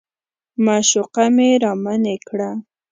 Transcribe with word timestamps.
معشوقه 0.65 1.25
مې 1.35 1.49
رامنې 1.63 2.15
کړه. 2.27 2.49